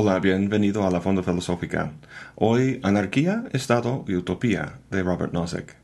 Hola, 0.00 0.20
bienvenido 0.20 0.86
a 0.86 0.92
la 0.92 1.00
Fonda 1.00 1.24
Filosófica. 1.24 1.90
Hoy, 2.36 2.78
Anarquía, 2.84 3.42
Estado 3.52 4.04
y 4.06 4.14
Utopía, 4.14 4.78
de 4.92 5.02
Robert 5.02 5.32
Nozick. 5.32 5.74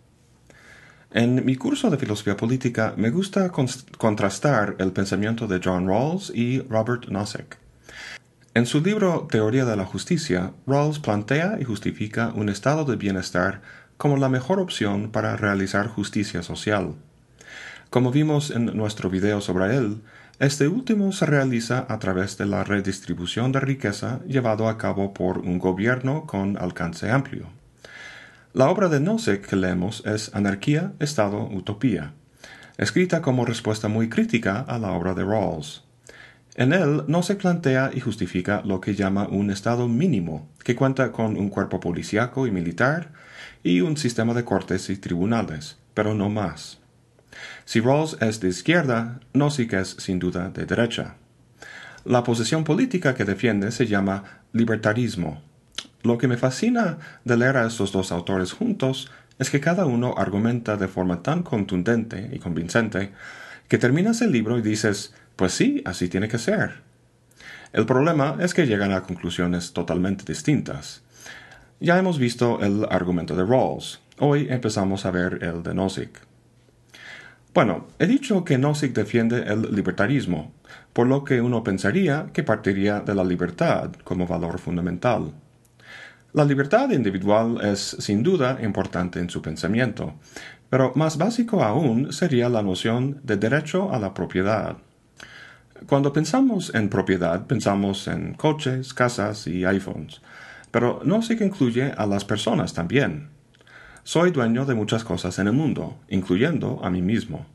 En 1.11 1.45
mi 1.45 1.57
curso 1.57 1.91
de 1.91 1.97
filosofía 1.97 2.37
política 2.37 2.95
me 2.97 3.11
gusta 3.11 3.51
contrastar 3.99 4.77
el 4.79 4.93
pensamiento 4.93 5.49
de 5.49 5.61
John 5.61 5.89
Rawls 5.89 6.31
y 6.33 6.61
Robert 6.61 7.09
Nozick. 7.09 7.59
En 8.55 8.67
su 8.67 8.81
libro 8.81 9.27
Teoría 9.29 9.65
de 9.65 9.75
la 9.75 9.85
Justicia, 9.85 10.53
Rawls 10.65 11.01
plantea 11.01 11.59
y 11.61 11.65
justifica 11.65 12.31
un 12.37 12.49
estado 12.49 12.85
de 12.85 12.95
bienestar 12.95 13.63
como 13.97 14.17
la 14.17 14.29
mejor 14.29 14.61
opción 14.61 15.11
para 15.11 15.37
realizar 15.37 15.89
justicia 15.89 16.45
social. 16.45 16.95
Como 17.91 18.13
vimos 18.13 18.53
en 18.53 18.67
nuestro 18.77 19.11
video 19.11 19.41
sobre 19.41 19.77
él, 19.77 20.03
este 20.41 20.67
último 20.67 21.13
se 21.13 21.27
realiza 21.27 21.87
a 21.89 21.99
través 22.01 22.37
de 22.39 22.47
la 22.47 22.65
redistribución 22.65 23.53
de 23.53 23.61
riqueza 23.61 24.21
llevado 24.27 24.69
a 24.69 24.77
cabo 24.79 25.15
por 25.15 25.39
un 25.39 25.61
gobierno 25.61 26.27
con 26.27 26.57
alcance 26.57 27.11
amplio. 27.11 27.47
La 28.53 28.69
obra 28.69 28.89
de 28.89 28.99
Nozick 28.99 29.47
que 29.47 29.55
leemos 29.55 30.03
es 30.05 30.35
Anarquía, 30.35 30.93
Estado, 30.99 31.45
Utopía, 31.47 32.15
escrita 32.79 33.23
como 33.23 33.45
respuesta 33.45 33.87
muy 33.87 34.09
crítica 34.09 34.61
a 34.61 34.79
la 34.79 34.93
obra 34.93 35.15
de 35.15 35.25
Rawls. 35.25 35.85
En 36.57 36.73
él 36.73 37.05
no 37.07 37.23
se 37.23 37.37
plantea 37.37 37.91
y 37.95 38.01
justifica 38.01 38.63
lo 38.65 38.81
que 38.81 38.95
llama 38.95 39.29
un 39.29 39.51
Estado 39.51 39.87
mínimo, 39.87 40.49
que 40.63 40.77
cuenta 40.77 41.13
con 41.13 41.37
un 41.37 41.49
cuerpo 41.49 41.79
policíaco 41.79 42.47
y 42.47 42.51
militar 42.51 43.13
y 43.63 43.81
un 43.83 43.97
sistema 43.97 44.35
de 44.35 44.45
cortes 44.45 44.91
y 44.91 44.97
tribunales, 44.97 45.79
pero 45.95 46.15
no 46.15 46.29
más. 46.29 46.84
Si 47.65 47.81
Rawls 47.81 48.17
es 48.21 48.41
de 48.41 48.49
izquierda, 48.49 49.21
Nozick 49.33 49.73
es 49.75 49.97
sin 49.99 50.19
duda 50.19 50.51
de 50.51 50.67
derecha. 50.67 51.17
La 52.05 52.23
posición 52.23 52.65
política 52.65 53.15
que 53.15 53.25
defiende 53.25 53.73
se 53.73 53.87
llama 53.87 54.43
libertarismo. 54.53 55.43
Lo 56.03 56.19
que 56.19 56.29
me 56.29 56.37
fascina 56.37 56.99
de 57.25 57.37
leer 57.37 57.57
a 57.57 57.67
estos 57.67 57.93
dos 57.93 58.13
autores 58.13 58.53
juntos 58.53 59.11
es 59.39 59.51
que 59.51 59.61
cada 59.61 59.87
uno 59.87 60.15
argumenta 60.17 60.77
de 60.77 60.89
forma 60.89 61.23
tan 61.23 61.43
contundente 61.43 62.31
y 62.33 62.39
convincente 62.39 63.13
que 63.69 63.79
terminas 63.79 64.21
el 64.21 64.33
libro 64.33 64.59
y 64.59 64.63
dices, 64.63 65.15
pues 65.37 65.53
sí, 65.53 65.83
así 65.87 66.09
tiene 66.09 66.29
que 66.29 66.39
ser. 66.39 66.83
El 67.73 67.87
problema 67.87 68.37
es 68.39 68.55
que 68.55 68.67
llegan 68.67 68.93
a 68.93 69.03
conclusiones 69.03 69.73
totalmente 69.73 70.25
distintas. 70.25 71.03
Ya 71.81 71.99
hemos 71.99 72.19
visto 72.19 72.61
el 72.61 72.87
argumento 72.91 73.35
de 73.35 73.45
Rawls. 73.45 74.01
Hoy 74.19 74.47
empezamos 74.49 75.07
a 75.07 75.11
ver 75.11 75.43
el 75.43 75.63
de 75.63 75.75
Nozick. 75.75 76.21
Bueno, 77.55 77.87
he 78.01 78.09
dicho 78.09 78.45
que 78.45 78.59
Nozick 78.59 78.93
defiende 78.95 79.45
el 79.45 79.73
libertarismo, 79.73 80.53
por 80.93 81.07
lo 81.07 81.23
que 81.23 81.41
uno 81.41 81.63
pensaría 81.63 82.31
que 82.33 82.43
partiría 82.43 82.99
de 82.99 83.15
la 83.15 83.23
libertad 83.23 83.93
como 84.03 84.27
valor 84.27 84.59
fundamental. 84.59 85.31
La 86.33 86.45
libertad 86.45 86.91
individual 86.91 87.61
es 87.63 87.97
sin 88.01 88.25
duda 88.25 88.59
importante 88.61 89.21
en 89.21 89.31
su 89.31 89.41
pensamiento, 89.41 90.15
pero 90.69 90.91
más 90.97 91.17
básico 91.17 91.63
aún 91.63 92.13
sería 92.13 92.49
la 92.49 92.61
noción 92.61 93.21
de 93.23 93.37
derecho 93.37 93.95
a 93.95 94.01
la 94.01 94.13
propiedad. 94.15 94.77
Cuando 95.87 96.13
pensamos 96.13 96.75
en 96.75 96.89
propiedad, 96.89 97.47
pensamos 97.47 98.09
en 98.09 98.35
coches, 98.35 98.93
casas 98.93 99.47
y 99.47 99.65
iPhones, 99.65 100.21
pero 100.73 101.03
Nozick 101.05 101.41
incluye 101.41 101.93
a 101.97 102.05
las 102.05 102.25
personas 102.25 102.75
también. 102.75 103.34
Soy 104.07 104.33
dueño 104.33 104.67
de 104.67 104.75
muchas 104.75 105.03
cosas 105.03 105.39
en 105.39 105.47
el 105.47 105.55
mundo, 105.55 105.99
incluyendo 106.11 106.79
a 106.85 106.91
mí 106.91 107.01
mismo. 107.01 107.47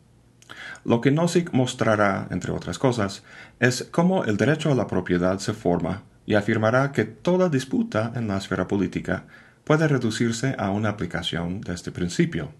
Lo 0.83 0.99
que 0.99 1.11
Nozick 1.11 1.53
mostrará, 1.53 2.27
entre 2.31 2.51
otras 2.51 2.79
cosas, 2.79 3.23
es 3.59 3.87
cómo 3.91 4.25
el 4.25 4.35
derecho 4.35 4.71
a 4.71 4.75
la 4.75 4.87
propiedad 4.87 5.37
se 5.37 5.53
forma 5.53 6.01
y 6.25 6.33
afirmará 6.33 6.91
que 6.91 7.05
toda 7.05 7.49
disputa 7.49 8.11
en 8.15 8.27
la 8.27 8.37
esfera 8.37 8.67
política 8.67 9.25
puede 9.63 9.87
reducirse 9.87 10.55
a 10.57 10.71
una 10.71 10.89
aplicación 10.89 11.61
de 11.61 11.75
este 11.75 11.91
principio. 11.91 12.51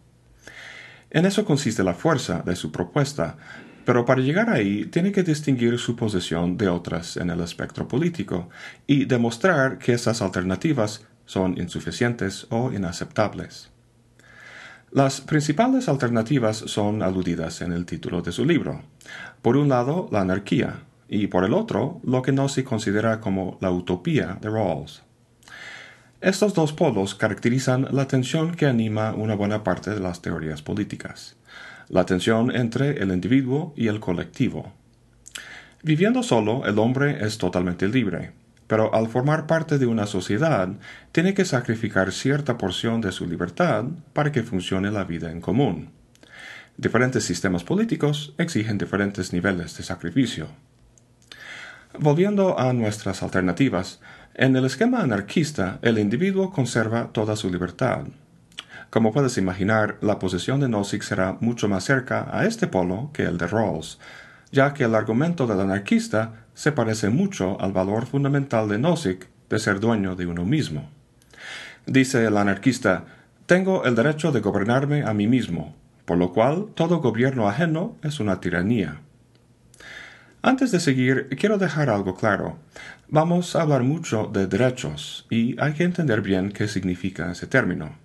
En 1.09 1.25
eso 1.25 1.43
consiste 1.43 1.83
la 1.83 1.95
fuerza 1.95 2.43
de 2.45 2.55
su 2.55 2.71
propuesta, 2.71 3.37
pero 3.85 4.05
para 4.05 4.21
llegar 4.21 4.51
ahí 4.51 4.85
tiene 4.85 5.11
que 5.11 5.23
distinguir 5.23 5.79
su 5.79 5.95
posición 5.95 6.57
de 6.57 6.69
otras 6.69 7.17
en 7.17 7.31
el 7.31 7.41
espectro 7.41 7.87
político 7.87 8.49
y 8.85 9.05
demostrar 9.05 9.79
que 9.79 9.93
esas 9.93 10.21
alternativas 10.21 11.07
son 11.25 11.57
insuficientes 11.57 12.45
o 12.51 12.71
inaceptables. 12.71 13.71
Las 14.91 15.21
principales 15.21 15.87
alternativas 15.87 16.57
son 16.57 17.03
aludidas 17.03 17.61
en 17.61 17.73
el 17.73 17.85
título 17.85 18.23
de 18.23 18.31
su 18.31 18.43
libro. 18.43 18.81
Por 19.43 19.55
un 19.55 19.69
lado, 19.69 20.09
la 20.11 20.21
anarquía, 20.21 20.81
y 21.07 21.27
por 21.27 21.43
el 21.43 21.53
otro, 21.53 22.01
lo 22.03 22.23
que 22.23 22.31
no 22.31 22.49
se 22.49 22.63
considera 22.63 23.21
como 23.21 23.59
la 23.61 23.69
utopía 23.69 24.39
de 24.41 24.49
Rawls. 24.49 25.03
Estos 26.21 26.55
dos 26.55 26.73
polos 26.73 27.13
caracterizan 27.13 27.87
la 27.91 28.07
tensión 28.07 28.55
que 28.55 28.65
anima 28.65 29.13
una 29.13 29.35
buena 29.35 29.63
parte 29.63 29.91
de 29.91 29.99
las 29.99 30.23
teorías 30.23 30.63
políticas, 30.63 31.35
la 31.87 32.07
tensión 32.07 32.55
entre 32.55 33.01
el 33.01 33.11
individuo 33.11 33.73
y 33.77 33.87
el 33.87 33.99
colectivo. 33.99 34.73
Viviendo 35.83 36.23
solo, 36.23 36.65
el 36.65 36.79
hombre 36.79 37.23
es 37.23 37.37
totalmente 37.37 37.87
libre, 37.87 38.31
pero 38.69 38.93
al 38.93 39.07
formar 39.07 39.47
parte 39.47 39.79
de 39.79 39.87
una 39.87 40.05
sociedad, 40.05 40.69
tiene 41.11 41.33
que 41.33 41.43
sacrificar 41.43 42.11
cierta 42.11 42.55
porción 42.59 43.01
de 43.01 43.11
su 43.11 43.25
libertad 43.25 43.85
para 44.13 44.31
que 44.31 44.43
funcione 44.43 44.91
la 44.91 45.05
vida 45.05 45.31
en 45.31 45.41
común. 45.41 45.89
Diferentes 46.77 47.23
sistemas 47.23 47.63
políticos 47.63 48.35
exigen 48.37 48.77
diferentes 48.77 49.33
niveles 49.33 49.75
de 49.75 49.83
sacrificio. 49.83 50.49
Volviendo 51.97 52.59
a 52.59 52.71
nuestras 52.73 53.23
alternativas, 53.23 54.01
en 54.35 54.55
el 54.55 54.65
esquema 54.65 55.01
anarquista 55.01 55.79
el 55.81 55.97
individuo 55.97 56.51
conserva 56.51 57.11
toda 57.11 57.35
su 57.35 57.49
libertad. 57.49 58.03
Como 58.91 59.11
puedes 59.11 59.39
imaginar, 59.39 59.97
la 60.01 60.19
posición 60.19 60.59
de 60.59 60.69
Nozick 60.69 61.01
será 61.01 61.37
mucho 61.39 61.67
más 61.67 61.85
cerca 61.85 62.27
a 62.31 62.45
este 62.45 62.67
polo 62.67 63.09
que 63.13 63.23
el 63.23 63.39
de 63.39 63.47
Rawls, 63.47 63.97
ya 64.51 64.75
que 64.75 64.83
el 64.83 64.93
argumento 64.93 65.47
del 65.47 65.59
anarquista 65.59 66.45
se 66.59 66.73
parece 66.73 67.09
mucho 67.09 67.55
al 67.61 67.71
valor 67.71 68.05
fundamental 68.05 68.67
de 68.67 68.77
Nozick 68.77 69.29
de 69.49 69.59
ser 69.59 69.79
dueño 69.79 70.17
de 70.17 70.25
uno 70.25 70.43
mismo. 70.43 70.89
Dice 71.85 72.25
el 72.25 72.35
anarquista, 72.35 73.05
tengo 73.45 73.85
el 73.85 73.95
derecho 73.95 74.33
de 74.33 74.41
gobernarme 74.41 75.03
a 75.03 75.13
mí 75.13 75.25
mismo, 75.25 75.73
por 76.03 76.17
lo 76.17 76.33
cual 76.33 76.65
todo 76.75 76.99
gobierno 76.99 77.47
ajeno 77.47 77.95
es 78.03 78.19
una 78.19 78.41
tiranía. 78.41 78.99
Antes 80.41 80.73
de 80.73 80.81
seguir, 80.81 81.29
quiero 81.39 81.57
dejar 81.57 81.89
algo 81.89 82.13
claro. 82.15 82.57
Vamos 83.07 83.55
a 83.55 83.61
hablar 83.61 83.83
mucho 83.83 84.25
de 84.25 84.45
derechos 84.45 85.27
y 85.29 85.55
hay 85.61 85.71
que 85.71 85.85
entender 85.85 86.19
bien 86.19 86.51
qué 86.51 86.67
significa 86.67 87.31
ese 87.31 87.47
término. 87.47 87.95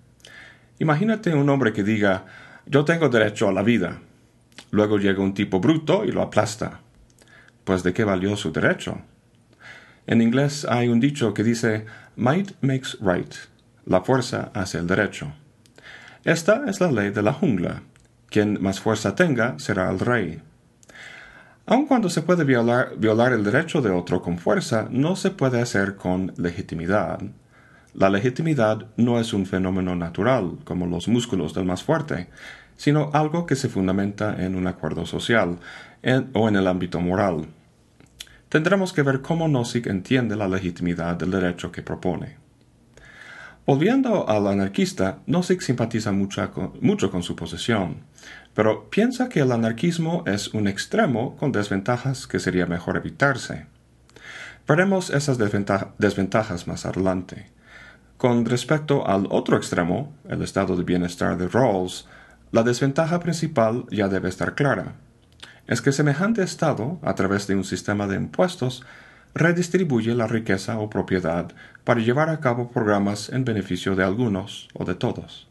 Imagínate 0.79 1.35
un 1.35 1.49
hombre 1.49 1.73
que 1.73 1.83
diga, 1.83 2.23
yo 2.65 2.85
tengo 2.85 3.09
derecho 3.09 3.49
a 3.49 3.51
la 3.51 3.63
vida, 3.63 3.99
Luego 4.71 4.97
llega 4.97 5.23
un 5.23 5.33
tipo 5.33 5.59
bruto 5.59 6.03
y 6.05 6.11
lo 6.11 6.21
aplasta. 6.21 6.81
Pues 7.65 7.83
de 7.83 7.93
qué 7.93 8.05
valió 8.05 8.37
su 8.37 8.53
derecho. 8.53 8.99
En 10.07 10.21
inglés 10.21 10.65
hay 10.69 10.87
un 10.87 10.99
dicho 10.99 11.33
que 11.33 11.43
dice 11.43 11.85
Might 12.15 12.53
makes 12.61 12.97
right. 13.01 13.33
La 13.85 14.01
fuerza 14.01 14.51
hace 14.53 14.77
el 14.77 14.87
derecho. 14.87 15.33
Esta 16.23 16.63
es 16.67 16.79
la 16.79 16.91
ley 16.91 17.09
de 17.09 17.21
la 17.21 17.33
jungla. 17.33 17.81
Quien 18.29 18.61
más 18.61 18.79
fuerza 18.79 19.15
tenga 19.15 19.59
será 19.59 19.91
el 19.91 19.99
rey. 19.99 20.41
Aun 21.65 21.87
cuando 21.87 22.09
se 22.09 22.21
puede 22.21 22.43
violar, 22.43 22.95
violar 22.97 23.33
el 23.33 23.43
derecho 23.43 23.81
de 23.81 23.89
otro 23.89 24.21
con 24.21 24.37
fuerza, 24.37 24.87
no 24.91 25.15
se 25.15 25.31
puede 25.31 25.59
hacer 25.59 25.95
con 25.95 26.33
legitimidad. 26.37 27.19
La 27.95 28.09
legitimidad 28.09 28.87
no 28.97 29.19
es 29.19 29.33
un 29.33 29.47
fenómeno 29.47 29.95
natural, 29.95 30.59
como 30.63 30.85
los 30.85 31.07
músculos 31.07 31.55
del 31.55 31.65
más 31.65 31.81
fuerte, 31.81 32.27
sino 32.77 33.09
algo 33.13 33.45
que 33.45 33.55
se 33.55 33.69
fundamenta 33.69 34.43
en 34.43 34.55
un 34.55 34.67
acuerdo 34.67 35.05
social 35.05 35.57
o 36.33 36.47
en 36.47 36.55
el 36.55 36.67
ámbito 36.67 36.99
moral. 36.99 37.47
Tendremos 38.49 38.93
que 38.93 39.01
ver 39.01 39.21
cómo 39.21 39.47
Nozick 39.47 39.87
entiende 39.87 40.35
la 40.35 40.47
legitimidad 40.47 41.15
del 41.15 41.31
derecho 41.31 41.71
que 41.71 41.81
propone. 41.81 42.37
Volviendo 43.65 44.29
al 44.29 44.45
anarquista, 44.47 45.19
Nozick 45.25 45.61
simpatiza 45.61 46.11
mucho 46.11 47.11
con 47.11 47.23
su 47.23 47.35
posición, 47.35 48.03
pero 48.53 48.89
piensa 48.91 49.27
que 49.27 49.39
el 49.39 49.51
anarquismo 49.51 50.23
es 50.27 50.53
un 50.53 50.67
extremo 50.67 51.35
con 51.35 51.51
desventajas 51.51 52.27
que 52.27 52.39
sería 52.39 52.67
mejor 52.67 52.95
evitarse. 52.97 53.65
Veremos 54.67 55.09
esas 55.09 55.37
desventajas 55.39 56.67
más 56.67 56.85
adelante. 56.85 57.49
Con 58.17 58.45
respecto 58.45 59.07
al 59.07 59.27
otro 59.31 59.57
extremo, 59.57 60.13
el 60.29 60.43
estado 60.43 60.75
de 60.75 60.83
bienestar 60.83 61.37
de 61.37 61.47
Rawls, 61.47 62.07
la 62.51 62.63
desventaja 62.63 63.19
principal 63.19 63.85
ya 63.89 64.07
debe 64.07 64.29
estar 64.29 64.55
clara. 64.55 64.95
Es 65.67 65.81
que 65.81 65.91
semejante 65.91 66.43
Estado, 66.43 66.99
a 67.01 67.15
través 67.15 67.47
de 67.47 67.55
un 67.55 67.63
sistema 67.63 68.07
de 68.07 68.17
impuestos, 68.17 68.83
redistribuye 69.33 70.13
la 70.13 70.27
riqueza 70.27 70.79
o 70.79 70.89
propiedad 70.89 71.51
para 71.83 72.01
llevar 72.01 72.29
a 72.29 72.39
cabo 72.39 72.69
programas 72.69 73.29
en 73.29 73.45
beneficio 73.45 73.95
de 73.95 74.03
algunos 74.03 74.69
o 74.73 74.85
de 74.85 74.95
todos. 74.95 75.47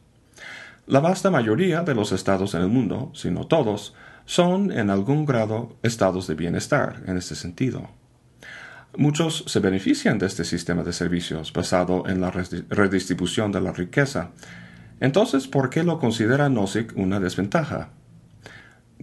La 0.86 1.00
vasta 1.00 1.30
mayoría 1.30 1.82
de 1.82 1.94
los 1.94 2.12
estados 2.12 2.54
en 2.54 2.62
el 2.62 2.68
mundo, 2.68 3.10
si 3.14 3.30
no 3.30 3.46
todos, 3.46 3.94
son 4.24 4.70
en 4.70 4.88
algún 4.88 5.26
grado 5.26 5.76
estados 5.82 6.26
de 6.26 6.34
bienestar 6.34 7.02
en 7.06 7.16
este 7.16 7.34
sentido. 7.34 7.90
Muchos 8.96 9.44
se 9.48 9.58
benefician 9.58 10.18
de 10.18 10.26
este 10.26 10.44
sistema 10.44 10.84
de 10.84 10.92
servicios 10.92 11.52
basado 11.52 12.04
en 12.06 12.20
la 12.20 12.30
redistribución 12.30 13.50
de 13.50 13.60
la 13.60 13.72
riqueza. 13.72 14.30
Entonces, 15.00 15.48
¿por 15.48 15.68
qué 15.68 15.82
lo 15.82 15.98
considera 15.98 16.48
Nozick 16.48 16.96
una 16.96 17.18
desventaja? 17.18 17.90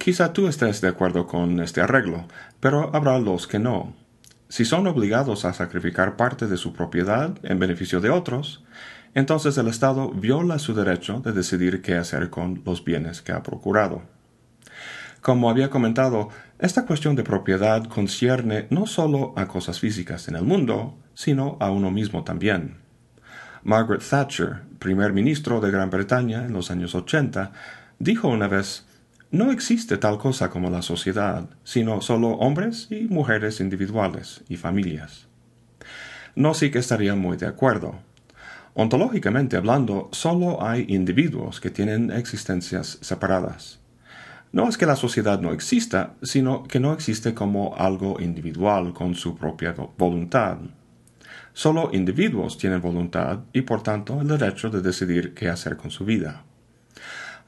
Quizá 0.04 0.34
tú 0.34 0.48
estés 0.48 0.82
de 0.82 0.88
acuerdo 0.88 1.28
con 1.28 1.60
este 1.60 1.80
arreglo, 1.80 2.26
pero 2.60 2.90
habrá 2.96 3.20
los 3.20 3.46
que 3.46 3.60
no. 3.60 3.94
Si 4.50 4.66
son 4.66 4.88
obligados 4.88 5.46
a 5.46 5.54
sacrificar 5.54 6.16
parte 6.16 6.48
de 6.48 6.58
su 6.58 6.74
propiedad 6.74 7.38
en 7.44 7.60
beneficio 7.60 8.02
de 8.02 8.10
otros, 8.10 8.64
entonces 9.14 9.60
el 9.60 9.68
Estado 9.68 10.10
viola 10.10 10.58
su 10.58 10.74
derecho 10.74 11.20
de 11.20 11.34
decidir 11.34 11.84
qué 11.84 11.98
hacer 11.98 12.32
con 12.32 12.64
los 12.66 12.84
bienes 12.84 13.22
que 13.22 13.32
ha 13.32 13.44
procurado. 13.44 14.02
Como 15.22 15.52
había 15.52 15.70
comentado, 15.70 16.30
esta 16.58 16.88
cuestión 16.88 17.16
de 17.16 17.24
propiedad 17.24 17.86
concierne 17.86 18.66
no 18.72 18.88
solo 18.88 19.36
a 19.38 19.48
cosas 19.48 19.80
físicas 19.80 20.28
en 20.28 20.36
el 20.36 20.46
mundo, 20.46 20.98
sino 21.14 21.58
a 21.60 21.70
uno 21.70 21.92
mismo 21.92 22.24
también. 22.24 22.78
Margaret 23.62 24.02
Thatcher, 24.02 24.64
primer 24.80 25.14
ministro 25.14 25.62
de 25.62 25.70
Gran 25.70 25.92
Bretaña 25.92 26.44
en 26.44 26.54
los 26.54 26.72
años 26.72 26.96
80, 26.96 27.52
dijo 28.00 28.28
una 28.28 28.48
vez 28.48 28.88
no 29.32 29.50
existe 29.52 29.98
tal 29.98 30.18
cosa 30.18 30.50
como 30.50 30.70
la 30.70 30.82
sociedad, 30.82 31.50
sino 31.64 32.02
solo 32.02 32.32
hombres 32.32 32.88
y 32.90 33.04
mujeres 33.06 33.62
individuales 33.62 34.44
y 34.50 34.58
familias. 34.58 35.28
No 36.36 36.54
sí 36.54 36.70
que 36.70 36.80
estaría 36.80 37.16
muy 37.16 37.38
de 37.38 37.48
acuerdo. 37.48 37.96
Ontológicamente 38.74 39.56
hablando, 39.56 40.10
solo 40.12 40.62
hay 40.62 40.86
individuos 40.90 41.62
que 41.62 41.70
tienen 41.70 42.12
existencias 42.12 42.98
separadas. 43.00 43.80
No 44.52 44.68
es 44.68 44.78
que 44.78 44.86
la 44.86 44.98
sociedad 44.98 45.40
no 45.40 45.54
exista, 45.54 46.16
sino 46.22 46.64
que 46.64 46.82
no 46.82 46.92
existe 46.92 47.34
como 47.34 47.74
algo 47.78 48.20
individual 48.20 48.92
con 48.92 49.16
su 49.16 49.38
propia 49.38 49.74
voluntad. 49.98 50.58
Solo 51.54 51.90
individuos 51.94 52.58
tienen 52.58 52.82
voluntad 52.82 53.40
y 53.54 53.62
por 53.62 53.82
tanto 53.82 54.20
el 54.20 54.28
derecho 54.28 54.70
de 54.70 54.82
decidir 54.82 55.34
qué 55.34 55.48
hacer 55.48 55.78
con 55.78 55.90
su 55.90 56.04
vida. 56.04 56.44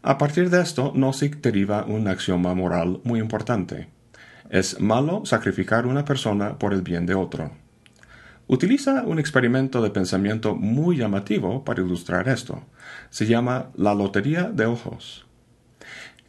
A 0.05 0.17
partir 0.17 0.49
de 0.49 0.61
esto, 0.61 0.91
Nozick 0.93 1.39
deriva 1.39 1.85
un 1.85 2.09
axioma 2.09 2.53
moral 2.53 2.99
muy 3.05 3.21
importante. 3.21 3.87
Es 4.49 4.81
malo 4.81 5.25
sacrificar 5.25 5.85
una 5.85 6.03
persona 6.03 6.59
por 6.59 6.73
el 6.73 6.81
bien 6.81 7.05
de 7.05 7.15
otro. 7.15 7.51
Utiliza 8.47 9.03
un 9.03 9.17
experimento 9.17 9.81
de 9.81 9.91
pensamiento 9.91 10.55
muy 10.55 10.97
llamativo 10.97 11.63
para 11.63 11.81
ilustrar 11.81 12.27
esto. 12.27 12.65
Se 13.11 13.27
llama 13.27 13.69
la 13.75 13.95
lotería 13.95 14.51
de 14.51 14.65
ojos. 14.65 15.25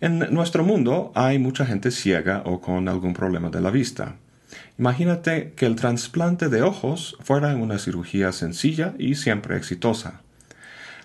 En 0.01 0.21
nuestro 0.33 0.63
mundo 0.63 1.11
hay 1.17 1.41
mucha 1.41 1.67
gente 1.67 1.91
ciega 1.91 2.43
o 2.47 2.61
con 2.61 2.89
algún 2.89 3.13
problema 3.13 3.51
de 3.51 3.61
la 3.61 3.71
vista. 3.71 4.15
Imagínate 4.79 5.53
que 5.57 5.67
el 5.67 5.75
trasplante 5.75 6.49
de 6.49 6.63
ojos 6.63 7.17
fuera 7.25 7.57
una 7.57 7.81
cirugía 7.81 8.31
sencilla 8.31 8.95
y 9.01 9.17
siempre 9.17 9.57
exitosa. 9.57 10.21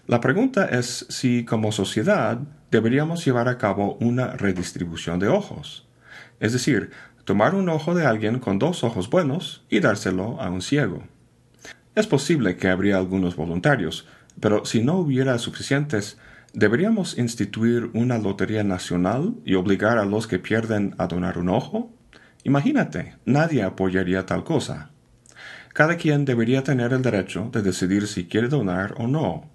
La 0.06 0.22
pregunta 0.22 0.66
es 0.66 1.08
si 1.10 1.46
como 1.46 1.72
sociedad 1.72 2.40
deberíamos 2.72 3.26
llevar 3.26 3.48
a 3.48 3.58
cabo 3.58 3.98
una 4.00 4.38
redistribución 4.38 5.20
de 5.20 5.28
ojos. 5.28 5.88
Es 6.40 6.54
decir, 6.54 6.92
tomar 7.26 7.56
un 7.56 7.70
ojo 7.70 7.94
de 7.96 8.06
alguien 8.06 8.40
con 8.40 8.60
dos 8.60 8.84
ojos 8.84 9.10
buenos 9.10 9.64
y 9.70 9.80
dárselo 9.80 10.42
a 10.42 10.50
un 10.50 10.62
ciego. 10.62 11.04
Es 11.96 12.08
posible 12.08 12.56
que 12.56 12.70
habría 12.70 12.98
algunos 12.98 13.36
voluntarios, 13.36 14.08
pero 14.40 14.66
si 14.66 14.84
no 14.84 14.98
hubiera 14.98 15.38
suficientes, 15.38 16.18
¿deberíamos 16.54 17.18
instituir 17.18 17.90
una 17.94 18.18
lotería 18.18 18.64
nacional 18.64 19.36
y 19.44 19.56
obligar 19.56 19.98
a 19.98 20.06
los 20.06 20.28
que 20.28 20.40
pierden 20.40 20.96
a 20.98 21.08
donar 21.08 21.38
un 21.38 21.50
ojo? 21.50 21.92
Imagínate, 22.44 23.16
nadie 23.26 23.64
apoyaría 23.64 24.26
tal 24.26 24.44
cosa. 24.44 24.92
Cada 25.74 25.98
quien 25.98 26.26
debería 26.26 26.64
tener 26.64 26.94
el 26.94 27.02
derecho 27.02 27.50
de 27.52 27.62
decidir 27.62 28.08
si 28.08 28.28
quiere 28.28 28.48
donar 28.48 28.96
o 28.98 29.08
no, 29.08 29.50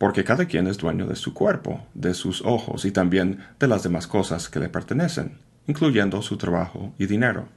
porque 0.00 0.24
cada 0.24 0.46
quien 0.46 0.66
es 0.66 0.78
dueño 0.78 1.06
de 1.06 1.14
su 1.14 1.34
cuerpo, 1.34 1.86
de 1.92 2.14
sus 2.14 2.40
ojos 2.40 2.86
y 2.86 2.90
también 2.90 3.40
de 3.58 3.68
las 3.68 3.82
demás 3.82 4.06
cosas 4.06 4.48
que 4.48 4.58
le 4.58 4.70
pertenecen, 4.70 5.36
incluyendo 5.66 6.22
su 6.22 6.38
trabajo 6.38 6.94
y 6.96 7.04
dinero. 7.04 7.48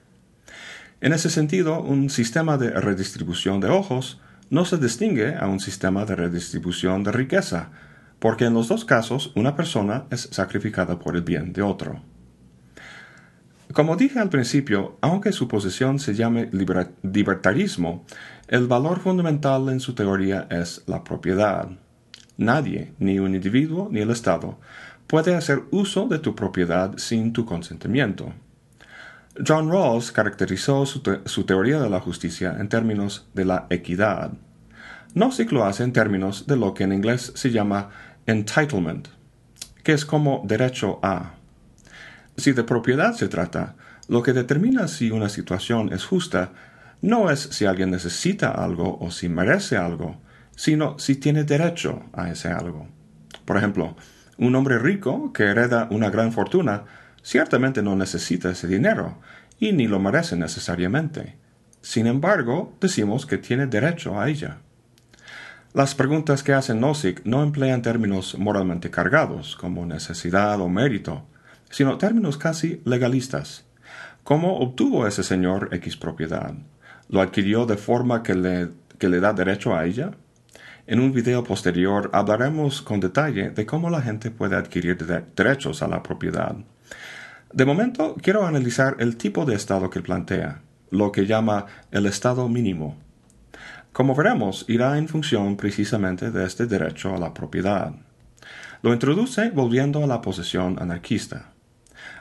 En 0.99 1.13
ese 1.13 1.29
sentido, 1.29 1.81
un 1.81 2.09
sistema 2.09 2.57
de 2.57 2.71
redistribución 2.71 3.61
de 3.61 3.69
ojos 3.69 4.19
no 4.49 4.65
se 4.65 4.75
distingue 4.75 5.35
a 5.35 5.47
un 5.47 5.61
sistema 5.61 6.03
de 6.03 6.17
redistribución 6.17 7.05
de 7.05 7.13
riqueza, 7.13 7.69
porque 8.19 8.43
en 8.43 8.55
los 8.55 8.67
dos 8.67 8.83
casos 8.83 9.31
una 9.35 9.55
persona 9.55 10.03
es 10.09 10.27
sacrificada 10.33 10.99
por 10.99 11.15
el 11.15 11.21
bien 11.21 11.53
de 11.53 11.61
otro. 11.61 12.01
Como 13.71 13.95
dije 13.95 14.19
al 14.19 14.27
principio, 14.27 14.97
aunque 14.99 15.31
su 15.31 15.47
posición 15.47 15.97
se 15.97 16.13
llame 16.13 16.49
libertarismo, 16.51 18.03
el 18.49 18.67
valor 18.67 18.99
fundamental 18.99 19.69
en 19.69 19.79
su 19.79 19.95
teoría 19.95 20.45
es 20.51 20.83
la 20.87 21.05
propiedad. 21.05 21.69
Nadie, 22.37 22.93
ni 22.99 23.19
un 23.19 23.35
individuo 23.35 23.89
ni 23.91 24.01
el 24.01 24.09
Estado, 24.09 24.59
puede 25.07 25.35
hacer 25.35 25.63
uso 25.71 26.07
de 26.07 26.19
tu 26.19 26.35
propiedad 26.35 26.97
sin 26.97 27.33
tu 27.33 27.45
consentimiento. 27.45 28.33
John 29.47 29.69
Rawls 29.69 30.11
caracterizó 30.11 30.85
su, 30.85 31.43
teoría 31.43 31.79
de 31.79 31.89
la 31.89 31.99
justicia 31.99 32.55
en 32.59 32.69
términos 32.69 33.27
de 33.33 33.45
la 33.45 33.67
equidad. 33.69 34.31
Nozick 35.15 35.51
lo 35.51 35.65
hace 35.65 35.83
en 35.83 35.93
términos 35.93 36.45
de 36.47 36.55
lo 36.55 36.73
que 36.73 36.83
en 36.83 36.93
inglés 36.93 37.31
se 37.35 37.51
llama 37.51 37.89
entitlement, 38.25 39.07
que 39.83 39.93
es 39.93 40.05
como 40.05 40.43
derecho 40.45 40.99
a. 41.01 41.33
Si 42.37 42.51
de 42.51 42.63
propiedad 42.63 43.13
se 43.13 43.27
trata, 43.27 43.75
lo 44.07 44.21
que 44.23 44.33
determina 44.33 44.87
si 44.87 45.11
una 45.11 45.29
situación 45.29 45.93
es 45.93 46.05
justa 46.05 46.51
no 47.01 47.29
es 47.29 47.41
si 47.41 47.65
alguien 47.65 47.91
necesita 47.91 48.49
algo 48.49 48.97
o 48.99 49.11
si 49.11 49.27
merece 49.27 49.77
algo, 49.77 50.21
sino 50.55 50.97
si 50.99 51.15
tiene 51.15 51.43
derecho 51.43 52.03
a 52.13 52.29
ese 52.29 52.49
algo. 52.49 52.87
Por 53.45 53.57
ejemplo, 53.57 53.95
un 54.37 54.55
hombre 54.55 54.79
rico 54.79 55.31
que 55.33 55.43
hereda 55.43 55.87
una 55.91 56.09
gran 56.09 56.31
fortuna 56.31 56.83
ciertamente 57.21 57.81
no 57.81 57.95
necesita 57.95 58.51
ese 58.51 58.67
dinero 58.67 59.19
y 59.59 59.71
ni 59.71 59.87
lo 59.87 59.99
merece 59.99 60.35
necesariamente. 60.35 61.37
Sin 61.81 62.07
embargo, 62.07 62.75
decimos 62.79 63.25
que 63.25 63.37
tiene 63.37 63.67
derecho 63.67 64.19
a 64.19 64.29
ella. 64.29 64.57
Las 65.73 65.95
preguntas 65.95 66.43
que 66.43 66.53
hace 66.53 66.75
Nozick 66.75 67.25
no 67.25 67.41
emplean 67.41 67.81
términos 67.81 68.37
moralmente 68.37 68.91
cargados, 68.91 69.55
como 69.55 69.85
necesidad 69.85 70.61
o 70.61 70.69
mérito, 70.69 71.25
sino 71.69 71.97
términos 71.97 72.37
casi 72.37 72.81
legalistas. 72.85 73.65
¿Cómo 74.23 74.59
obtuvo 74.59 75.07
ese 75.07 75.23
señor 75.23 75.69
X 75.71 75.97
propiedad? 75.97 76.53
¿Lo 77.09 77.21
adquirió 77.21 77.65
de 77.65 77.77
forma 77.77 78.21
que 78.21 78.35
le, 78.35 78.69
que 78.99 79.09
le 79.09 79.19
da 79.19 79.33
derecho 79.33 79.75
a 79.75 79.85
ella? 79.85 80.11
En 80.85 80.99
un 80.99 81.13
video 81.13 81.45
posterior 81.45 82.09
hablaremos 82.11 82.81
con 82.81 82.99
detalle 82.99 83.51
de 83.51 83.65
cómo 83.65 83.89
la 83.89 84.01
gente 84.01 84.31
puede 84.31 84.57
adquirir 84.57 84.97
derechos 85.33 85.81
a 85.81 85.87
la 85.87 86.03
propiedad. 86.03 86.57
De 87.53 87.63
momento, 87.63 88.17
quiero 88.21 88.45
analizar 88.45 88.97
el 88.99 89.15
tipo 89.15 89.45
de 89.45 89.55
Estado 89.55 89.89
que 89.89 90.01
plantea, 90.01 90.59
lo 90.91 91.13
que 91.13 91.25
llama 91.25 91.67
el 91.91 92.05
Estado 92.05 92.49
mínimo. 92.49 92.97
Como 93.93 94.13
veremos, 94.13 94.65
irá 94.67 94.97
en 94.97 95.07
función 95.07 95.55
precisamente 95.55 96.31
de 96.31 96.45
este 96.45 96.65
derecho 96.65 97.15
a 97.15 97.17
la 97.17 97.33
propiedad. 97.33 97.93
Lo 98.81 98.91
introduce 98.91 99.51
volviendo 99.51 100.03
a 100.03 100.07
la 100.07 100.19
posesión 100.19 100.77
anarquista. 100.81 101.53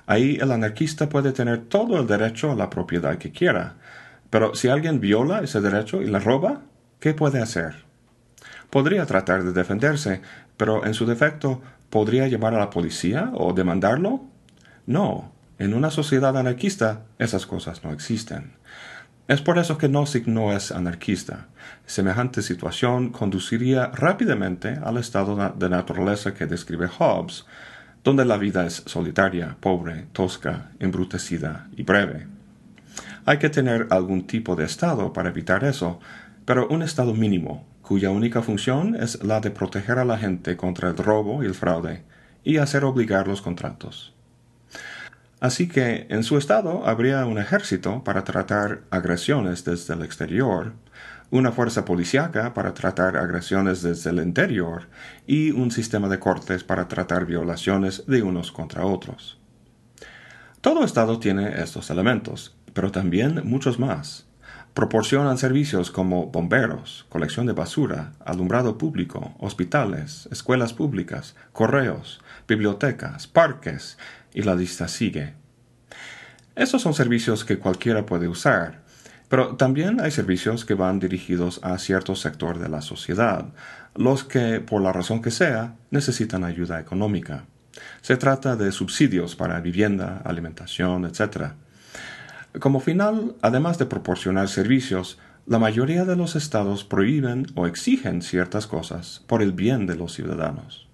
Ahí 0.06 0.38
el 0.40 0.52
anarquista 0.52 1.08
puede 1.08 1.32
tener 1.32 1.62
todo 1.64 1.98
el 1.98 2.06
derecho 2.06 2.52
a 2.52 2.54
la 2.54 2.70
propiedad 2.70 3.18
que 3.18 3.32
quiera, 3.32 3.74
pero 4.30 4.54
si 4.54 4.68
alguien 4.68 5.00
viola 5.00 5.40
ese 5.40 5.60
derecho 5.60 6.00
y 6.00 6.06
la 6.06 6.20
roba, 6.20 6.62
¿qué 7.00 7.12
puede 7.12 7.42
hacer? 7.42 7.90
Podría 8.72 9.04
tratar 9.04 9.44
de 9.44 9.52
defenderse, 9.52 10.22
pero 10.56 10.86
en 10.86 10.94
su 10.94 11.04
defecto, 11.04 11.60
¿podría 11.90 12.26
llamar 12.26 12.54
a 12.54 12.58
la 12.58 12.70
policía 12.70 13.30
o 13.34 13.52
demandarlo? 13.52 14.24
No, 14.86 15.30
en 15.58 15.74
una 15.74 15.90
sociedad 15.90 16.34
anarquista 16.38 17.02
esas 17.18 17.44
cosas 17.44 17.84
no 17.84 17.92
existen. 17.92 18.54
Es 19.28 19.42
por 19.42 19.58
eso 19.58 19.76
que 19.76 19.90
Nozick 19.90 20.26
no 20.26 20.56
es 20.56 20.72
anarquista. 20.72 21.48
Semejante 21.84 22.40
situación 22.40 23.10
conduciría 23.10 23.88
rápidamente 23.88 24.80
al 24.82 24.96
estado 24.96 25.52
de 25.54 25.68
naturaleza 25.68 26.32
que 26.32 26.46
describe 26.46 26.88
Hobbes, 26.88 27.44
donde 28.02 28.24
la 28.24 28.38
vida 28.38 28.64
es 28.64 28.84
solitaria, 28.86 29.54
pobre, 29.60 30.06
tosca, 30.12 30.70
embrutecida 30.78 31.68
y 31.76 31.82
breve. 31.82 32.26
Hay 33.26 33.36
que 33.36 33.50
tener 33.50 33.88
algún 33.90 34.26
tipo 34.26 34.56
de 34.56 34.64
estado 34.64 35.12
para 35.12 35.28
evitar 35.28 35.62
eso, 35.62 36.00
pero 36.46 36.68
un 36.68 36.82
estado 36.82 37.12
mínimo, 37.12 37.66
cuya 37.92 38.08
única 38.08 38.40
función 38.40 38.94
es 38.94 39.22
la 39.22 39.40
de 39.40 39.50
proteger 39.50 39.98
a 39.98 40.06
la 40.06 40.16
gente 40.16 40.56
contra 40.56 40.88
el 40.88 40.96
robo 40.96 41.42
y 41.42 41.46
el 41.46 41.54
fraude, 41.54 42.04
y 42.42 42.56
hacer 42.56 42.84
obligar 42.84 43.28
los 43.28 43.42
contratos. 43.42 44.14
Así 45.40 45.68
que 45.68 46.06
en 46.08 46.24
su 46.24 46.38
estado 46.38 46.86
habría 46.86 47.26
un 47.26 47.36
ejército 47.36 48.02
para 48.02 48.24
tratar 48.24 48.80
agresiones 48.88 49.62
desde 49.66 49.92
el 49.92 50.04
exterior, 50.04 50.72
una 51.30 51.52
fuerza 51.52 51.84
policíaca 51.84 52.54
para 52.54 52.72
tratar 52.72 53.18
agresiones 53.18 53.82
desde 53.82 54.08
el 54.08 54.20
interior 54.20 54.88
y 55.26 55.50
un 55.50 55.70
sistema 55.70 56.08
de 56.08 56.18
cortes 56.18 56.64
para 56.64 56.88
tratar 56.88 57.26
violaciones 57.26 58.06
de 58.06 58.22
unos 58.22 58.52
contra 58.52 58.86
otros. 58.86 59.38
Todo 60.62 60.82
estado 60.82 61.18
tiene 61.18 61.60
estos 61.60 61.90
elementos, 61.90 62.56
pero 62.72 62.90
también 62.90 63.42
muchos 63.44 63.78
más. 63.78 64.31
Proporcionan 64.74 65.38
servicios 65.38 65.90
como 65.90 66.26
bomberos, 66.26 67.06
colección 67.08 67.46
de 67.46 67.52
basura, 67.52 68.12
alumbrado 68.24 68.78
público, 68.78 69.34
hospitales, 69.38 70.28
escuelas 70.32 70.72
públicas, 70.72 71.36
correos, 71.52 72.20
bibliotecas, 72.48 73.26
parques, 73.26 73.98
y 74.34 74.42
la 74.42 74.54
lista 74.54 74.88
sigue. 74.88 75.34
Esos 76.54 76.82
son 76.82 76.94
servicios 76.94 77.44
que 77.44 77.58
cualquiera 77.58 78.06
puede 78.06 78.28
usar, 78.28 78.82
pero 79.28 79.56
también 79.56 80.00
hay 80.00 80.10
servicios 80.10 80.64
que 80.64 80.74
van 80.74 80.98
dirigidos 80.98 81.60
a 81.62 81.78
cierto 81.78 82.14
sector 82.14 82.58
de 82.58 82.68
la 82.68 82.82
sociedad, 82.82 83.46
los 83.94 84.24
que, 84.24 84.60
por 84.60 84.82
la 84.82 84.92
razón 84.92 85.22
que 85.22 85.30
sea, 85.30 85.76
necesitan 85.90 86.44
ayuda 86.44 86.80
económica. 86.80 87.46
Se 88.02 88.16
trata 88.16 88.56
de 88.56 88.72
subsidios 88.72 89.34
para 89.34 89.60
vivienda, 89.60 90.20
alimentación, 90.24 91.06
etc. 91.06 91.52
Como 92.60 92.80
final, 92.80 93.34
además 93.40 93.78
de 93.78 93.86
proporcionar 93.86 94.48
servicios, 94.48 95.18
la 95.46 95.58
mayoría 95.58 96.04
de 96.04 96.16
los 96.16 96.36
estados 96.36 96.84
prohíben 96.84 97.46
o 97.54 97.66
exigen 97.66 98.20
ciertas 98.20 98.66
cosas 98.66 99.24
por 99.26 99.42
el 99.42 99.52
bien 99.52 99.86
de 99.86 99.96
los 99.96 100.12
ciudadanos, 100.12 100.86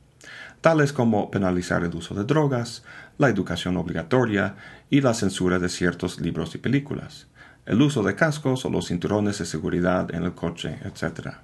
tales 0.60 0.92
como 0.92 1.30
penalizar 1.32 1.82
el 1.82 1.94
uso 1.94 2.14
de 2.14 2.24
drogas, 2.24 2.84
la 3.18 3.28
educación 3.28 3.76
obligatoria 3.76 4.54
y 4.88 5.00
la 5.00 5.14
censura 5.14 5.58
de 5.58 5.68
ciertos 5.68 6.20
libros 6.20 6.54
y 6.54 6.58
películas, 6.58 7.26
el 7.66 7.82
uso 7.82 8.04
de 8.04 8.14
cascos 8.14 8.64
o 8.64 8.70
los 8.70 8.86
cinturones 8.86 9.38
de 9.38 9.44
seguridad 9.44 10.14
en 10.14 10.22
el 10.22 10.34
coche, 10.34 10.78
etc. 10.84 11.38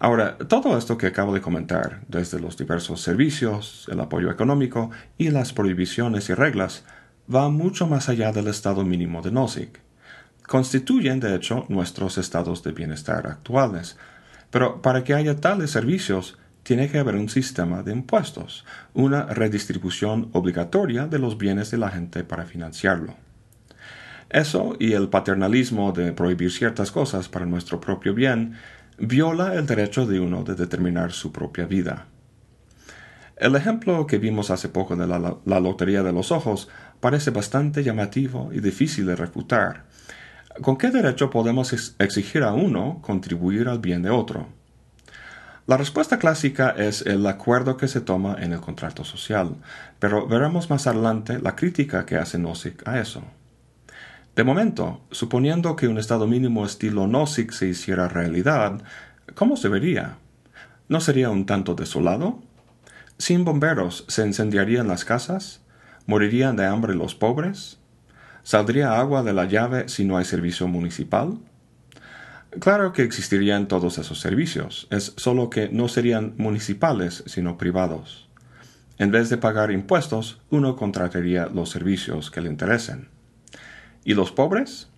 Ahora, 0.00 0.36
todo 0.36 0.76
esto 0.76 0.98
que 0.98 1.06
acabo 1.06 1.32
de 1.32 1.40
comentar, 1.40 2.00
desde 2.08 2.40
los 2.40 2.56
diversos 2.56 3.00
servicios, 3.00 3.88
el 3.92 4.00
apoyo 4.00 4.32
económico 4.32 4.90
y 5.16 5.30
las 5.30 5.52
prohibiciones 5.52 6.28
y 6.28 6.34
reglas, 6.34 6.84
va 7.34 7.48
mucho 7.48 7.86
más 7.86 8.08
allá 8.08 8.32
del 8.32 8.48
estado 8.48 8.84
mínimo 8.84 9.22
de 9.22 9.30
Nozick. 9.30 9.80
Constituyen, 10.46 11.20
de 11.20 11.34
hecho, 11.34 11.64
nuestros 11.68 12.18
estados 12.18 12.62
de 12.62 12.72
bienestar 12.72 13.26
actuales. 13.26 13.96
Pero 14.50 14.82
para 14.82 15.02
que 15.02 15.14
haya 15.14 15.40
tales 15.40 15.70
servicios, 15.70 16.36
tiene 16.62 16.88
que 16.90 16.98
haber 16.98 17.16
un 17.16 17.28
sistema 17.28 17.82
de 17.82 17.92
impuestos, 17.92 18.64
una 18.94 19.24
redistribución 19.26 20.28
obligatoria 20.32 21.06
de 21.06 21.18
los 21.18 21.38
bienes 21.38 21.70
de 21.70 21.78
la 21.78 21.90
gente 21.90 22.22
para 22.22 22.44
financiarlo. 22.44 23.14
Eso 24.28 24.76
y 24.78 24.92
el 24.92 25.08
paternalismo 25.08 25.92
de 25.92 26.12
prohibir 26.12 26.52
ciertas 26.52 26.90
cosas 26.90 27.28
para 27.28 27.46
nuestro 27.46 27.80
propio 27.80 28.14
bien 28.14 28.54
viola 28.98 29.54
el 29.54 29.66
derecho 29.66 30.06
de 30.06 30.20
uno 30.20 30.44
de 30.44 30.54
determinar 30.54 31.12
su 31.12 31.32
propia 31.32 31.66
vida. 31.66 32.06
El 33.36 33.56
ejemplo 33.56 34.06
que 34.06 34.18
vimos 34.18 34.50
hace 34.50 34.68
poco 34.68 34.94
de 34.94 35.06
la, 35.06 35.60
Lotería 35.60 36.02
de 36.02 36.12
los 36.12 36.30
Ojos 36.30 36.68
parece 37.02 37.32
bastante 37.32 37.82
llamativo 37.82 38.50
y 38.52 38.60
difícil 38.60 39.06
de 39.06 39.16
refutar. 39.16 39.86
¿Con 40.62 40.76
qué 40.76 40.92
derecho 40.92 41.30
podemos 41.30 41.72
exigir 41.98 42.44
a 42.44 42.52
uno 42.52 43.00
contribuir 43.02 43.66
al 43.66 43.80
bien 43.80 44.02
de 44.02 44.10
otro? 44.10 44.46
La 45.66 45.76
respuesta 45.76 46.20
clásica 46.20 46.70
es 46.70 47.02
el 47.02 47.26
acuerdo 47.26 47.76
que 47.76 47.88
se 47.88 48.02
toma 48.02 48.36
en 48.38 48.52
el 48.52 48.60
contrato 48.60 49.02
social, 49.02 49.56
pero 49.98 50.28
veremos 50.28 50.70
más 50.70 50.86
adelante 50.86 51.40
la 51.42 51.56
crítica 51.56 52.06
que 52.06 52.18
hace 52.18 52.38
Nozick 52.38 52.86
a 52.86 53.00
eso. 53.00 53.24
De 54.36 54.44
momento, 54.44 55.00
suponiendo 55.10 55.74
que 55.74 55.88
un 55.88 55.98
estado 55.98 56.28
mínimo 56.28 56.64
estilo 56.64 57.08
Nozick 57.08 57.50
se 57.50 57.66
hiciera 57.66 58.06
realidad, 58.06 58.80
¿cómo 59.34 59.56
se 59.56 59.68
vería? 59.68 60.18
¿No 60.88 61.00
sería 61.00 61.30
un 61.30 61.46
tanto 61.46 61.74
desolado? 61.74 62.40
¿Sin 63.18 63.44
bomberos 63.44 64.04
se 64.06 64.24
incendiarían 64.24 64.86
las 64.86 65.04
casas? 65.04 65.61
¿Morirían 66.06 66.56
de 66.56 66.66
hambre 66.66 66.94
los 66.94 67.14
pobres? 67.14 67.78
¿Saldría 68.42 68.98
agua 68.98 69.22
de 69.22 69.32
la 69.32 69.44
llave 69.44 69.88
si 69.88 70.04
no 70.04 70.16
hay 70.16 70.24
servicio 70.24 70.66
municipal? 70.66 71.38
Claro 72.58 72.92
que 72.92 73.02
existirían 73.02 73.66
todos 73.66 73.96
esos 73.98 74.20
servicios, 74.20 74.88
es 74.90 75.14
solo 75.16 75.48
que 75.48 75.68
no 75.70 75.88
serían 75.88 76.34
municipales, 76.36 77.22
sino 77.26 77.56
privados. 77.56 78.28
En 78.98 79.10
vez 79.10 79.30
de 79.30 79.38
pagar 79.38 79.70
impuestos, 79.70 80.40
uno 80.50 80.76
contrataría 80.76 81.46
los 81.46 81.70
servicios 81.70 82.30
que 82.30 82.42
le 82.42 82.50
interesen. 82.50 83.08
¿Y 84.04 84.14
los 84.14 84.32
pobres? 84.32 84.88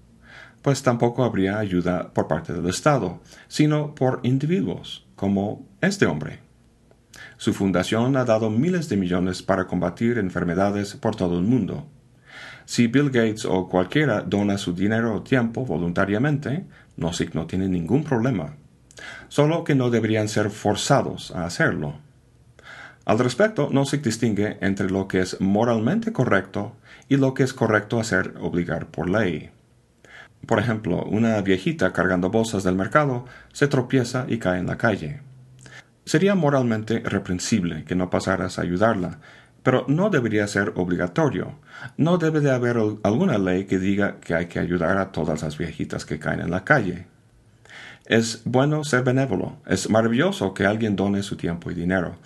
Pues 0.62 0.82
tampoco 0.82 1.22
habría 1.22 1.58
ayuda 1.58 2.12
por 2.12 2.26
parte 2.26 2.52
del 2.52 2.68
Estado, 2.68 3.20
sino 3.46 3.94
por 3.94 4.20
individuos, 4.24 5.06
como 5.14 5.68
este 5.80 6.06
hombre. 6.06 6.43
Su 7.36 7.52
fundación 7.52 8.16
ha 8.16 8.24
dado 8.24 8.50
miles 8.50 8.88
de 8.88 8.96
millones 8.96 9.42
para 9.42 9.66
combatir 9.66 10.18
enfermedades 10.18 10.94
por 10.94 11.16
todo 11.16 11.38
el 11.38 11.44
mundo. 11.44 11.86
Si 12.64 12.86
Bill 12.86 13.10
Gates 13.10 13.44
o 13.44 13.68
cualquiera 13.68 14.22
dona 14.22 14.56
su 14.56 14.72
dinero 14.72 15.14
o 15.14 15.22
tiempo 15.22 15.66
voluntariamente, 15.66 16.64
Nozick 16.96 17.34
no 17.34 17.46
tiene 17.46 17.68
ningún 17.68 18.04
problema. 18.04 18.54
Solo 19.28 19.64
que 19.64 19.74
no 19.74 19.90
deberían 19.90 20.28
ser 20.28 20.50
forzados 20.50 21.30
a 21.32 21.44
hacerlo. 21.44 21.98
Al 23.04 23.18
respecto, 23.18 23.68
Nozick 23.70 24.02
distingue 24.02 24.56
entre 24.62 24.88
lo 24.88 25.08
que 25.08 25.20
es 25.20 25.40
moralmente 25.40 26.12
correcto 26.12 26.74
y 27.08 27.16
lo 27.16 27.34
que 27.34 27.42
es 27.42 27.52
correcto 27.52 28.00
hacer 28.00 28.34
obligar 28.40 28.86
por 28.86 29.10
ley. 29.10 29.50
Por 30.46 30.58
ejemplo, 30.58 31.04
una 31.04 31.40
viejita 31.42 31.92
cargando 31.92 32.30
bolsas 32.30 32.64
del 32.64 32.76
mercado 32.76 33.26
se 33.52 33.68
tropieza 33.68 34.24
y 34.28 34.38
cae 34.38 34.58
en 34.58 34.66
la 34.66 34.78
calle. 34.78 35.20
Sería 36.04 36.34
moralmente 36.34 37.00
reprensible 37.00 37.84
que 37.84 37.94
no 37.94 38.10
pasaras 38.10 38.58
a 38.58 38.62
ayudarla, 38.62 39.20
pero 39.62 39.86
no 39.88 40.10
debería 40.10 40.46
ser 40.46 40.72
obligatorio. 40.76 41.58
No 41.96 42.18
debe 42.18 42.40
de 42.40 42.50
haber 42.50 42.76
alguna 43.02 43.38
ley 43.38 43.64
que 43.64 43.78
diga 43.78 44.20
que 44.20 44.34
hay 44.34 44.46
que 44.46 44.58
ayudar 44.60 44.98
a 44.98 45.10
todas 45.10 45.42
las 45.42 45.56
viejitas 45.56 46.04
que 46.04 46.18
caen 46.18 46.40
en 46.40 46.50
la 46.50 46.64
calle. 46.64 47.06
Es 48.04 48.42
bueno 48.44 48.84
ser 48.84 49.02
benévolo, 49.02 49.56
es 49.66 49.88
maravilloso 49.88 50.52
que 50.52 50.66
alguien 50.66 50.94
done 50.94 51.22
su 51.22 51.36
tiempo 51.36 51.70
y 51.70 51.74
dinero, 51.74 52.16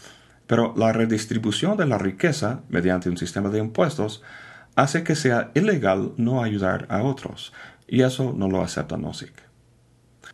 pero 0.49 0.75
la 0.77 0.93
redistribución 0.93 1.77
de 1.77 1.87
la 1.87 1.99
riqueza 1.99 2.63
mediante 2.69 3.09
un 3.09 3.17
sistema 3.17 3.49
de 3.49 3.61
impuestos 3.61 4.25
hace 4.75 5.05
que 5.05 5.15
sea 5.15 5.53
ilegal 5.55 6.15
no 6.17 6.43
ayudar 6.43 6.87
a 6.89 7.03
otros, 7.03 7.53
y 7.87 8.03
eso 8.03 8.35
no 8.37 8.49
lo 8.49 8.61
acepta 8.61 8.97
Nozick. 8.97 9.48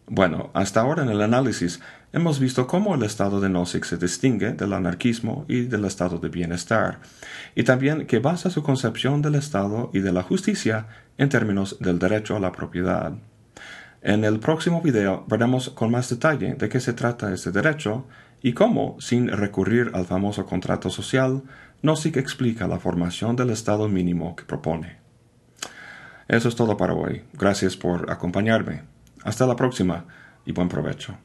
Bueno, 0.06 0.50
hasta 0.52 0.82
ahora 0.82 1.02
en 1.02 1.08
el 1.08 1.23
análisis 1.23 1.80
hemos 2.12 2.38
visto 2.38 2.66
cómo 2.66 2.94
el 2.94 3.02
estado 3.04 3.40
de 3.40 3.49
Nozick 3.49 3.84
se 3.84 3.96
distingue 3.96 4.52
del 4.52 4.75
anarquismo 4.75 5.46
y 5.49 5.62
del 5.62 5.87
estado 5.87 6.18
de 6.18 6.28
bienestar, 6.28 7.00
y 7.54 7.62
también 7.62 8.06
que 8.06 8.18
basa 8.18 8.50
su 8.50 8.62
concepción 8.62 9.23
del 9.23 9.34
Estado 9.34 9.90
y 9.94 10.00
de 10.00 10.12
la 10.12 10.23
justicia 10.23 10.88
en 11.16 11.30
términos 11.30 11.78
del 11.80 11.99
derecho 11.99 12.37
a 12.37 12.40
la 12.40 12.52
propiedad. 12.52 13.14
En 14.02 14.25
el 14.25 14.40
próximo 14.40 14.82
video 14.82 15.25
veremos 15.26 15.70
con 15.70 15.90
más 15.90 16.11
detalle 16.11 16.54
de 16.54 16.68
qué 16.68 16.80
se 16.80 16.92
trata 16.92 17.32
este 17.32 17.50
derecho 17.50 18.06
y 18.42 18.52
cómo, 18.52 18.96
sin 19.00 19.28
recurrir 19.28 19.90
al 19.94 20.04
famoso 20.04 20.44
contrato 20.44 20.90
social, 20.90 21.42
Nozick 21.80 22.18
explica 22.18 22.68
la 22.68 22.78
formación 22.78 23.37
del 23.37 23.49
Estado 23.49 23.88
mínimo 23.88 24.37
que 24.37 24.44
propone. 24.44 24.99
Eso 26.28 26.50
es 26.50 26.56
todo 26.56 26.76
para 26.76 26.92
hoy. 26.92 27.25
Gracias 27.32 27.75
por 27.78 28.11
acompañarme. 28.11 28.93
Hasta 29.24 29.46
la 29.46 29.56
próxima 29.56 30.04
y 30.44 30.52
buen 30.52 30.68
provecho. 30.68 31.16